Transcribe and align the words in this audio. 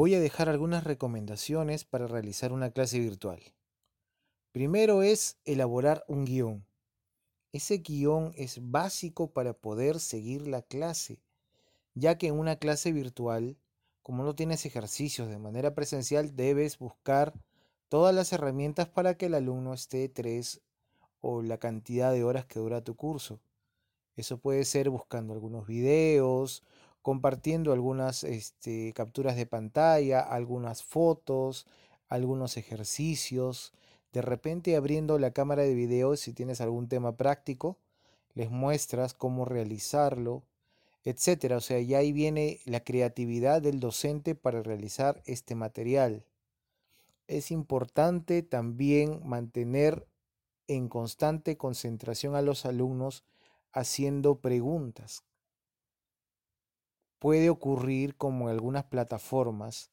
voy 0.00 0.14
a 0.14 0.20
dejar 0.20 0.48
algunas 0.48 0.84
recomendaciones 0.84 1.84
para 1.84 2.06
realizar 2.06 2.54
una 2.54 2.70
clase 2.70 2.98
virtual. 2.98 3.38
Primero 4.50 5.02
es 5.02 5.36
elaborar 5.44 6.06
un 6.08 6.24
guion. 6.24 6.64
Ese 7.52 7.76
guion 7.76 8.32
es 8.34 8.70
básico 8.70 9.34
para 9.34 9.52
poder 9.52 10.00
seguir 10.00 10.46
la 10.46 10.62
clase, 10.62 11.20
ya 11.92 12.16
que 12.16 12.28
en 12.28 12.38
una 12.38 12.56
clase 12.56 12.92
virtual, 12.92 13.58
como 14.02 14.24
no 14.24 14.34
tienes 14.34 14.64
ejercicios 14.64 15.28
de 15.28 15.38
manera 15.38 15.74
presencial, 15.74 16.34
debes 16.34 16.78
buscar 16.78 17.34
todas 17.90 18.14
las 18.14 18.32
herramientas 18.32 18.88
para 18.88 19.18
que 19.18 19.26
el 19.26 19.34
alumno 19.34 19.74
esté 19.74 20.08
tres 20.08 20.62
o 21.20 21.42
la 21.42 21.58
cantidad 21.58 22.10
de 22.10 22.24
horas 22.24 22.46
que 22.46 22.58
dura 22.58 22.82
tu 22.82 22.96
curso. 22.96 23.38
Eso 24.16 24.38
puede 24.38 24.64
ser 24.64 24.88
buscando 24.88 25.34
algunos 25.34 25.66
videos, 25.66 26.62
compartiendo 27.02 27.72
algunas 27.72 28.24
este, 28.24 28.92
capturas 28.92 29.36
de 29.36 29.46
pantalla, 29.46 30.20
algunas 30.20 30.82
fotos, 30.82 31.66
algunos 32.08 32.56
ejercicios, 32.56 33.72
de 34.12 34.22
repente 34.22 34.76
abriendo 34.76 35.18
la 35.18 35.30
cámara 35.30 35.62
de 35.62 35.74
video 35.74 36.16
si 36.16 36.32
tienes 36.32 36.60
algún 36.60 36.88
tema 36.88 37.16
práctico, 37.16 37.78
les 38.34 38.50
muestras 38.50 39.14
cómo 39.14 39.44
realizarlo, 39.44 40.42
etcétera. 41.04 41.56
O 41.56 41.60
sea, 41.60 41.80
ya 41.80 41.98
ahí 41.98 42.12
viene 42.12 42.60
la 42.64 42.80
creatividad 42.80 43.62
del 43.62 43.80
docente 43.80 44.34
para 44.34 44.62
realizar 44.62 45.22
este 45.26 45.54
material. 45.54 46.24
Es 47.26 47.50
importante 47.50 48.42
también 48.42 49.20
mantener 49.24 50.06
en 50.66 50.88
constante 50.88 51.56
concentración 51.56 52.34
a 52.34 52.42
los 52.42 52.66
alumnos 52.66 53.24
haciendo 53.72 54.40
preguntas. 54.40 55.24
Puede 57.20 57.50
ocurrir 57.50 58.16
como 58.16 58.48
en 58.48 58.54
algunas 58.56 58.84
plataformas 58.84 59.92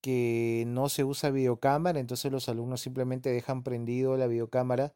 que 0.00 0.64
no 0.66 0.90
se 0.90 1.02
usa 1.02 1.30
videocámara, 1.30 1.98
entonces 1.98 2.30
los 2.30 2.48
alumnos 2.50 2.82
simplemente 2.82 3.32
dejan 3.32 3.62
prendido 3.62 4.16
la 4.18 4.26
videocámara 4.26 4.94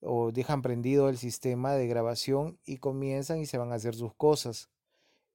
o 0.00 0.32
dejan 0.32 0.60
prendido 0.60 1.08
el 1.08 1.16
sistema 1.16 1.72
de 1.72 1.86
grabación 1.86 2.58
y 2.66 2.76
comienzan 2.76 3.38
y 3.40 3.46
se 3.46 3.56
van 3.56 3.72
a 3.72 3.76
hacer 3.76 3.94
sus 3.94 4.14
cosas. 4.14 4.68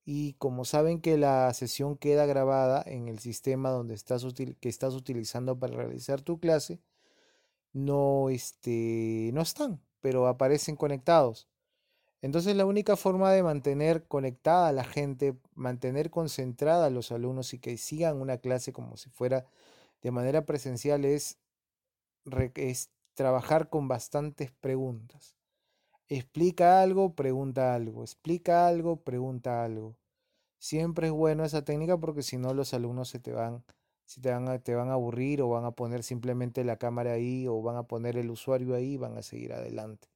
Y 0.06 0.34
como 0.34 0.64
saben 0.64 1.02
que 1.02 1.18
la 1.18 1.52
sesión 1.56 1.98
queda 1.98 2.28
grabada 2.28 2.84
en 2.86 3.08
el 3.08 3.18
sistema 3.20 3.72
donde 3.72 3.96
estás 3.96 4.24
que 4.60 4.70
estás 4.70 4.94
utilizando 4.94 5.58
para 5.58 5.76
realizar 5.76 6.22
tu 6.22 6.40
clase, 6.40 6.80
no, 7.74 8.30
este, 8.30 9.32
no 9.34 9.42
están, 9.42 9.82
pero 10.02 10.28
aparecen 10.28 10.76
conectados. 10.76 11.48
Entonces 12.22 12.56
la 12.56 12.66
única 12.66 12.98
forma 12.98 13.32
de 13.32 13.44
mantener 13.44 14.06
conectada 14.08 14.68
a 14.68 14.74
la 14.74 14.84
gente, 14.84 15.38
mantener 15.54 16.10
concentrada 16.10 16.88
a 16.88 16.90
los 16.90 17.12
alumnos 17.12 17.54
y 17.54 17.60
que 17.60 17.78
sigan 17.78 18.20
una 18.20 18.38
clase 18.40 18.74
como 18.74 18.98
si 18.98 19.10
fuera 19.10 19.46
de 20.02 20.12
manera 20.12 20.46
presencial 20.46 21.06
es, 21.06 21.40
trabajar 23.14 23.70
con 23.70 23.88
bastantes 23.88 24.52
preguntas. 24.52 25.36
Explica 26.08 26.82
algo, 26.82 27.16
pregunta 27.16 27.74
algo. 27.74 28.04
Explica 28.04 28.68
algo, 28.68 28.98
pregunta 29.04 29.64
algo. 29.64 29.96
Siempre 30.58 31.08
es 31.08 31.14
bueno 31.14 31.46
esa 31.46 31.64
técnica 31.64 31.98
porque 31.98 32.24
si 32.24 32.38
no 32.38 32.54
los 32.54 32.74
alumnos 32.74 33.10
se 33.10 33.20
te 33.20 33.32
van, 33.32 33.64
si 34.06 34.22
te 34.22 34.32
van, 34.32 34.50
a, 34.50 34.60
te 34.60 34.76
van 34.76 34.90
a 34.90 34.94
aburrir 34.94 35.42
o 35.42 35.50
van 35.50 35.66
a 35.66 35.72
poner 35.72 36.04
simplemente 36.04 36.64
la 36.66 36.78
cámara 36.78 37.14
ahí 37.14 37.48
o 37.48 37.62
van 37.62 37.78
a 37.78 37.84
poner 37.84 38.18
el 38.18 38.30
usuario 38.30 38.76
ahí 38.76 38.94
y 38.94 38.98
van 38.98 39.18
a 39.18 39.22
seguir 39.22 39.54
adelante. 39.54 40.10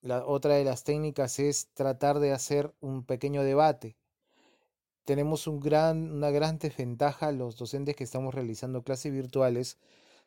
La 0.00 0.24
otra 0.24 0.54
de 0.54 0.64
las 0.64 0.84
técnicas 0.84 1.38
es 1.38 1.68
tratar 1.74 2.20
de 2.20 2.32
hacer 2.32 2.72
un 2.80 3.04
pequeño 3.04 3.42
debate. 3.42 3.96
Tenemos 5.04 5.46
un 5.46 5.58
gran, 5.58 6.12
una 6.12 6.30
gran 6.30 6.58
desventaja 6.58 7.32
los 7.32 7.56
docentes 7.56 7.96
que 7.96 8.04
estamos 8.04 8.34
realizando 8.34 8.82
clases 8.82 9.12
virtuales, 9.12 9.78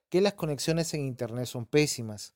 que 0.09 0.21
las 0.21 0.33
conexiones 0.33 0.93
en 0.93 1.01
Internet 1.01 1.45
son 1.45 1.65
pésimas. 1.65 2.33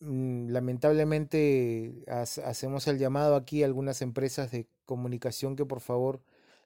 Mm, 0.00 0.50
lamentablemente 0.50 2.04
hacemos 2.06 2.86
el 2.86 2.98
llamado 2.98 3.34
aquí 3.36 3.62
a 3.62 3.66
algunas 3.66 4.00
empresas 4.02 4.50
de 4.50 4.68
comunicación 4.84 5.56
que 5.56 5.66
por 5.66 5.80
favor 5.80 6.20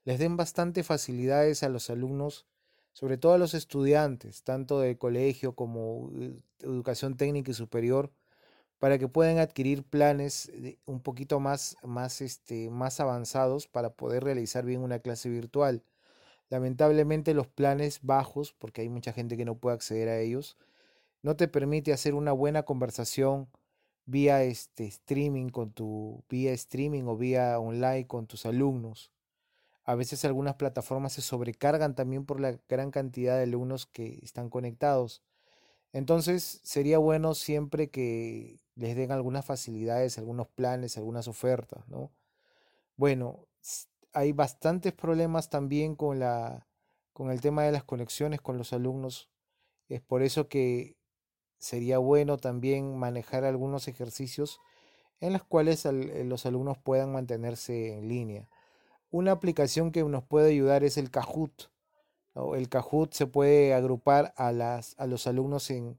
les 0.05 0.19
den 0.19 0.37
bastante 0.37 0.83
facilidades 0.83 1.63
a 1.63 1.69
los 1.69 1.91
alumnos, 1.91 2.47
sobre 2.93 3.19
todo 3.19 3.35
a 3.35 3.39
los 3.39 3.55
estudiantes, 3.55 4.43
tanto 4.43 4.81
de 4.81 4.99
colegio 4.99 5.55
como 5.55 6.11
eh, 6.15 6.35
educación 6.61 7.17
técnica 7.17 7.51
y 7.53 7.55
superior, 7.55 8.13
para 8.83 8.99
que 8.99 9.07
puedan 9.07 9.39
adquirir 9.39 9.85
planes 9.85 10.51
un 10.87 11.01
poquito 11.03 11.39
más, 11.39 11.77
más, 11.85 12.21
este, 12.21 12.69
más 12.69 12.99
avanzados 12.99 13.69
para 13.69 13.95
poder 13.95 14.25
realizar 14.25 14.65
bien 14.65 14.81
una 14.81 14.99
clase 14.99 15.29
virtual. 15.29 15.85
Lamentablemente 16.49 17.33
los 17.33 17.47
planes 17.47 18.01
bajos, 18.03 18.53
porque 18.53 18.81
hay 18.81 18.89
mucha 18.89 19.13
gente 19.13 19.37
que 19.37 19.45
no 19.45 19.57
puede 19.57 19.77
acceder 19.77 20.09
a 20.09 20.19
ellos, 20.19 20.57
no 21.23 21.37
te 21.37 21.47
permite 21.47 21.93
hacer 21.93 22.15
una 22.15 22.33
buena 22.33 22.65
conversación 22.65 23.49
vía 24.05 24.43
este 24.43 24.87
streaming 24.87 25.51
con 25.51 25.71
tu 25.71 26.25
vía 26.29 26.51
streaming 26.53 27.05
o 27.05 27.17
vía 27.17 27.61
online 27.61 28.09
con 28.09 28.27
tus 28.27 28.47
alumnos. 28.47 29.13
A 29.85 29.95
veces 29.95 30.25
algunas 30.25 30.57
plataformas 30.57 31.13
se 31.13 31.23
sobrecargan 31.23 31.95
también 31.95 32.27
por 32.27 32.41
la 32.41 32.59
gran 32.69 32.91
cantidad 32.91 33.37
de 33.37 33.45
alumnos 33.45 33.87
que 33.87 34.19
están 34.25 34.51
conectados. 34.51 35.23
Entonces 35.93 36.61
sería 36.65 36.99
bueno 36.99 37.35
siempre 37.35 37.91
que 37.91 38.62
les 38.75 38.97
den 38.97 39.13
algunas 39.13 39.45
facilidades, 39.45 40.19
algunos 40.19 40.49
planes, 40.49 40.97
algunas 40.97 41.29
ofertas, 41.29 41.87
¿no? 41.89 42.11
Bueno, 42.97 43.47
hay 44.13 44.33
bastantes 44.33 44.93
problemas 44.93 45.51
también 45.51 45.97
con 45.97 46.19
la 46.19 46.67
con 47.13 47.31
el 47.31 47.41
tema 47.41 47.63
de 47.63 47.73
las 47.73 47.85
conexiones 47.85 48.41
con 48.41 48.59
los 48.59 48.73
alumnos. 48.73 49.31
Es 49.89 50.01
por 50.01 50.23
eso 50.23 50.49
que 50.49 50.97
sería 51.59 51.99
bueno 51.99 52.39
también 52.39 52.97
manejar 52.97 53.45
algunos 53.45 53.87
ejercicios 53.89 54.61
en 55.21 55.33
los 55.33 55.45
cuales 55.45 55.87
eh, 55.87 56.25
los 56.25 56.47
alumnos 56.47 56.79
puedan 56.79 57.13
mantenerse 57.13 57.97
en 57.97 58.09
línea. 58.09 58.49
Una 59.11 59.33
aplicación 59.33 59.93
que 59.93 60.03
nos 60.03 60.25
puede 60.25 60.51
ayudar 60.51 60.85
es 60.85 60.97
el 60.97 61.11
Kahoot. 61.11 61.71
El 62.55 62.69
Kahoot 62.71 63.13
se 63.13 63.27
puede 63.27 63.75
agrupar 63.75 64.33
a, 64.37 64.53
las, 64.53 64.95
a 64.99 65.07
los 65.07 65.27
alumnos 65.27 65.71
en, 65.71 65.99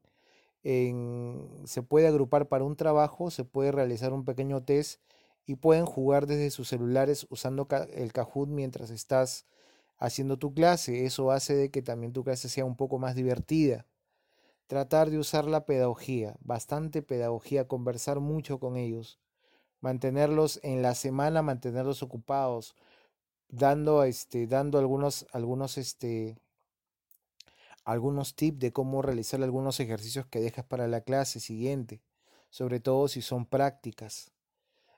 se 0.64 1.84
puede 1.84 2.08
agrupar 2.08 2.48
para 2.48 2.64
un 2.64 2.76
trabajo, 2.76 3.32
se 3.32 3.44
puede 3.44 3.72
realizar 3.72 4.14
un 4.14 4.24
pequeño 4.24 4.64
test 4.64 5.02
y 5.46 5.56
pueden 5.56 5.86
jugar 5.86 6.26
desde 6.26 6.52
sus 6.52 6.70
celulares 6.70 7.28
usando 7.30 7.68
el 7.94 8.14
Kahoot 8.14 8.50
mientras 8.50 8.90
estás 8.90 9.46
haciendo 9.98 10.38
tu 10.38 10.54
clase. 10.54 11.06
Eso 11.06 11.32
hace 11.32 11.56
de 11.56 11.72
que 11.72 11.82
también 11.82 12.14
tu 12.14 12.24
clase 12.24 12.48
sea 12.50 12.66
un 12.66 12.78
poco 12.78 12.98
más 12.98 13.16
divertida. 13.16 13.86
Tratar 14.68 15.10
de 15.10 15.18
usar 15.18 15.46
la 15.46 15.66
pedagogía, 15.66 16.38
bastante 16.40 17.02
pedagogía, 17.02 17.68
conversar 17.68 18.22
mucho 18.22 18.60
con 18.60 18.78
ellos, 18.78 19.20
mantenerlos 19.82 20.62
en 20.64 20.82
la 20.82 20.96
semana, 20.96 21.42
mantenerlos 21.42 22.02
ocupados, 22.02 22.76
dando, 23.50 24.04
este, 24.04 24.48
dando 24.48 24.80
algunos, 24.80 25.28
algunos, 25.34 25.78
este, 25.78 26.38
algunos 27.84 28.36
tips 28.36 28.60
de 28.60 28.72
cómo 28.72 29.02
realizar 29.02 29.42
algunos 29.44 29.80
ejercicios 29.80 30.26
que 30.28 30.40
dejas 30.40 30.66
para 30.66 30.88
la 30.88 31.02
clase 31.02 31.40
siguiente, 31.40 32.02
sobre 32.50 32.80
todo 32.80 33.08
si 33.08 33.22
son 33.22 33.46
prácticas. 33.46 34.32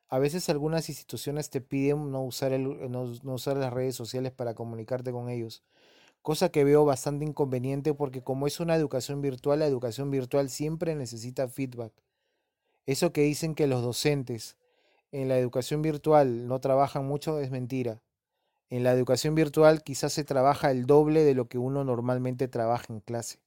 A 0.07 0.19
veces 0.19 0.49
algunas 0.49 0.87
instituciones 0.89 1.49
te 1.49 1.61
piden 1.61 2.11
no 2.11 2.23
usar, 2.23 2.57
no, 2.59 3.03
usar 3.33 3.57
las 3.57 3.73
redes 3.73 3.95
sociales 3.95 4.31
para 4.31 4.53
comunicarte 4.53 5.11
con 5.11 5.29
ellos, 5.29 5.63
cosa 6.21 6.49
que 6.49 6.63
veo 6.63 6.85
bastante 6.85 7.25
inconveniente 7.25 7.93
porque 7.93 8.23
como 8.23 8.47
es 8.47 8.59
una 8.59 8.75
educación 8.75 9.21
virtual, 9.21 9.59
la 9.59 9.67
educación 9.67 10.11
virtual 10.11 10.49
siempre 10.49 10.95
necesita 10.95 11.47
feedback. 11.47 11.93
Eso 12.85 13.13
que 13.13 13.21
dicen 13.21 13.55
que 13.55 13.67
los 13.67 13.81
docentes 13.81 14.57
en 15.11 15.27
la 15.27 15.37
educación 15.37 15.81
virtual 15.81 16.47
no 16.47 16.59
trabajan 16.59 17.05
mucho 17.05 17.39
es 17.39 17.49
mentira. 17.49 18.01
En 18.69 18.83
la 18.83 18.91
educación 18.91 19.35
virtual 19.35 19.83
quizás 19.83 20.13
se 20.13 20.23
trabaja 20.23 20.71
el 20.71 20.87
doble 20.87 21.23
de 21.23 21.35
lo 21.35 21.47
que 21.47 21.59
uno 21.59 21.83
normalmente 21.83 22.47
trabaja 22.47 22.91
en 22.91 22.99
clase, 22.99 23.39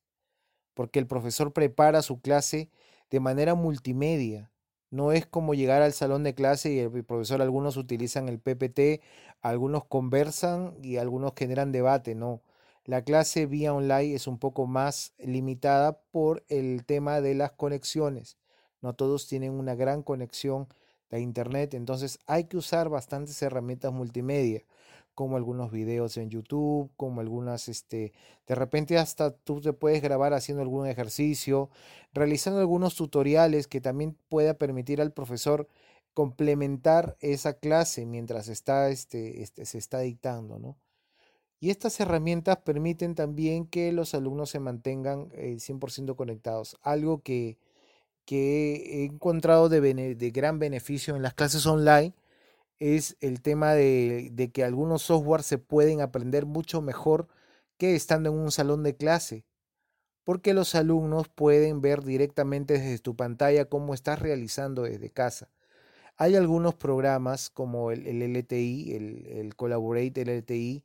porque 0.75 1.01
el 1.01 1.09
profesor 1.09 1.53
prepara 1.53 2.03
su 2.03 2.21
clase 2.21 2.71
de 3.11 3.19
manera 3.19 3.55
multimedia. 3.57 4.53
No 4.91 5.11
es 5.13 5.27
como 5.27 5.55
llegar 5.55 5.83
al 5.83 5.93
salón 5.93 6.23
de 6.23 6.35
clase 6.35 6.73
y 6.73 6.79
el 6.79 7.05
profesor, 7.05 7.43
algunos 7.43 7.77
utilizan 7.77 8.29
el 8.29 8.39
PPT, 8.39 9.03
algunos 9.43 9.85
conversan 9.85 10.77
y 10.83 10.99
algunos 10.99 11.33
generan 11.37 11.73
debate, 11.73 12.15
no. 12.15 12.43
La 12.85 13.03
clase 13.03 13.47
vía 13.47 13.75
online 13.75 14.15
es 14.15 14.29
un 14.29 14.39
poco 14.39 14.67
más 14.67 15.15
limitada 15.19 16.01
por 16.13 16.45
el 16.49 16.85
tema 16.87 17.21
de 17.21 17.35
las 17.35 17.53
conexiones. 17.53 18.39
No 18.81 18.95
todos 18.95 19.27
tienen 19.27 19.53
una 19.53 19.75
gran 19.75 20.03
conexión 20.03 20.69
de 21.11 21.21
internet, 21.21 21.75
entonces 21.75 22.21
hay 22.27 22.45
que 22.45 22.57
usar 22.57 22.89
bastantes 22.89 23.43
herramientas 23.43 23.93
multimedia 23.93 24.63
como 25.19 25.37
algunos 25.37 25.73
videos 25.73 26.17
en 26.17 26.31
YouTube, 26.31 26.93
como 26.97 27.21
algunas, 27.21 27.69
este, 27.69 28.13
de 28.47 28.55
repente 28.55 28.99
hasta 28.99 29.33
tú 29.33 29.61
te 29.61 29.73
puedes 29.73 30.01
grabar 30.01 30.33
haciendo 30.33 30.63
algún 30.63 30.87
ejercicio, 30.87 31.71
realizando 32.15 32.61
algunos 32.61 32.95
tutoriales 32.95 33.67
que 33.67 33.81
también 33.81 34.17
pueda 34.29 34.55
permitir 34.55 35.01
al 35.01 35.13
profesor 35.13 35.67
complementar 36.15 37.17
esa 37.19 37.55
clase 37.55 38.07
mientras 38.07 38.47
está, 38.47 38.91
este, 38.91 39.43
este, 39.43 39.67
se 39.67 39.79
está 39.79 39.99
dictando, 39.99 40.61
¿no? 40.61 40.77
Y 41.59 41.71
estas 41.71 41.99
herramientas 41.99 42.59
permiten 42.59 43.17
también 43.17 43.67
que 43.67 43.91
los 43.91 44.15
alumnos 44.15 44.51
se 44.51 44.61
mantengan 44.61 45.31
100% 45.31 46.13
eh, 46.13 46.15
conectados, 46.15 46.79
algo 46.83 47.23
que, 47.23 47.59
que 48.25 49.03
he 49.03 49.05
encontrado 49.07 49.69
de, 49.69 49.81
de, 50.15 50.31
gran 50.31 50.61
beneficio 50.61 51.17
en 51.17 51.23
las 51.23 51.35
clases 51.35 51.67
online 51.67 52.15
es 52.81 53.17
el 53.21 53.43
tema 53.43 53.75
de, 53.75 54.31
de 54.33 54.51
que 54.51 54.65
algunos 54.65 55.03
software 55.03 55.43
se 55.43 55.59
pueden 55.59 56.01
aprender 56.01 56.47
mucho 56.47 56.83
mejor 56.83 57.29
que 57.79 57.95
estando 57.97 58.31
en 58.31 58.37
un 58.37 58.53
salón 58.53 58.83
de 58.83 58.97
clase 58.97 59.45
porque 60.29 60.53
los 60.53 60.75
alumnos 60.75 61.27
pueden 61.31 61.81
ver 61.81 62.05
directamente 62.05 62.75
desde 62.75 62.99
tu 62.99 63.17
pantalla 63.17 63.65
cómo 63.65 63.95
estás 63.95 64.19
realizando 64.19 64.83
desde 64.83 65.09
casa. 65.09 65.51
Hay 66.19 66.37
algunos 66.37 66.75
programas 66.75 67.49
como 67.49 67.91
el, 67.93 68.05
LTI, 68.07 68.93
el, 68.93 69.57
Collaborate 69.57 70.21
LTI, 70.21 70.85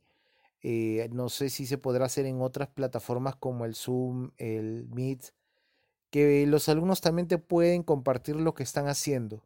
eh, 0.62 1.10
no 1.12 1.28
sé 1.28 1.50
si 1.50 1.66
se 1.66 1.76
podrá 1.76 2.06
hacer 2.06 2.24
en 2.24 2.40
otras 2.40 2.68
plataformas 2.68 3.36
como 3.36 3.66
el 3.66 3.74
Zoom, 3.74 4.30
el 4.38 4.88
Meet, 4.88 5.34
que 6.08 6.46
los 6.46 6.70
alumnos 6.70 7.02
también 7.02 7.28
te 7.28 7.36
pueden 7.36 7.82
compartir 7.82 8.36
lo 8.36 8.54
que 8.54 8.62
están 8.62 8.88
haciendo. 8.88 9.44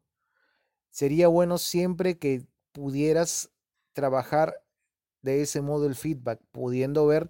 Sería 0.91 1.29
bueno 1.29 1.59
siempre 1.59 2.19
que 2.19 2.47
pudieras 2.73 3.51
trabajar 3.93 4.63
de 5.23 5.43
ese 5.43 5.61
modo 5.61 5.87
el 5.87 5.95
feedback, 5.95 6.41
pudiendo 6.53 7.07
ver 7.07 7.29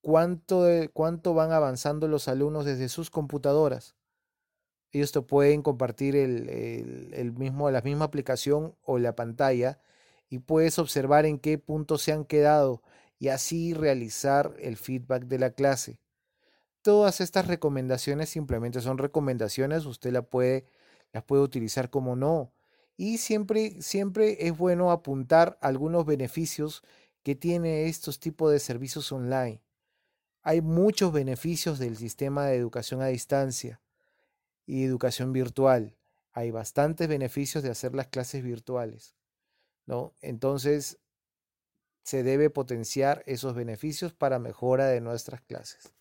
cuánto, 0.00 0.66
cuánto 0.92 1.34
van 1.34 1.52
avanzando 1.52 2.08
los 2.08 2.28
alumnos 2.28 2.64
desde 2.64 2.88
sus 2.88 3.10
computadoras. 3.10 3.94
Ellos 4.92 5.12
te 5.12 5.22
pueden 5.22 5.62
compartir 5.62 6.16
el, 6.16 7.32
mismo, 7.36 7.70
la 7.70 7.80
misma 7.80 8.06
aplicación 8.06 8.74
o 8.82 8.98
la 8.98 9.14
pantalla 9.14 9.78
y 10.28 10.40
puedes 10.40 10.78
observar 10.78 11.26
en 11.26 11.38
qué 11.38 11.58
punto 11.58 11.96
se 11.96 12.12
han 12.12 12.24
quedado 12.24 12.82
y 13.18 13.28
así 13.28 13.72
realizar 13.74 14.54
el 14.58 14.76
feedback 14.76 15.24
de 15.26 15.38
la 15.38 15.50
clase. 15.50 16.00
Todas 16.82 17.20
estas 17.20 17.46
recomendaciones 17.46 18.30
simplemente 18.30 18.80
son 18.80 18.98
recomendaciones, 18.98 19.84
usted 19.84 20.12
la 20.12 20.22
puede, 20.22 20.64
las 21.12 21.22
puede 21.22 21.42
utilizar 21.42 21.90
como 21.90 22.16
no. 22.16 22.52
Y 23.02 23.16
siempre, 23.16 23.80
siempre 23.80 24.46
es 24.46 24.54
bueno 24.54 24.90
apuntar 24.90 25.56
algunos 25.62 26.04
beneficios 26.04 26.82
que 27.22 27.34
tiene 27.34 27.86
estos 27.86 28.20
tipos 28.20 28.52
de 28.52 28.58
servicios 28.58 29.10
online. 29.10 29.62
Hay 30.42 30.60
muchos 30.60 31.10
beneficios 31.10 31.78
del 31.78 31.96
sistema 31.96 32.44
de 32.44 32.56
educación 32.56 33.00
a 33.00 33.06
distancia 33.06 33.80
y 34.66 34.84
educación 34.84 35.32
virtual. 35.32 35.96
Hay 36.32 36.50
bastantes 36.50 37.08
beneficios 37.08 37.64
de 37.64 37.70
hacer 37.70 37.94
las 37.94 38.08
clases 38.08 38.44
virtuales. 38.44 39.16
¿no? 39.86 40.14
Entonces, 40.20 40.98
se 42.02 42.22
debe 42.22 42.50
potenciar 42.50 43.22
esos 43.24 43.54
beneficios 43.54 44.12
para 44.12 44.38
mejora 44.38 44.88
de 44.88 45.00
nuestras 45.00 45.40
clases. 45.40 45.94